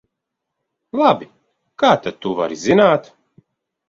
[0.99, 1.27] Labi,
[1.83, 3.07] kā tad tu vari zināt?